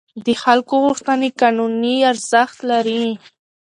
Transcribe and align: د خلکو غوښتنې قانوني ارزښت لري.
د 0.25 0.27
خلکو 0.43 0.73
غوښتنې 0.85 1.29
قانوني 1.41 1.95
ارزښت 2.11 2.57
لري. 2.71 3.05